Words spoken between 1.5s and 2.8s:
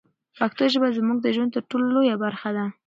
تر ټولو لویه برخه ده.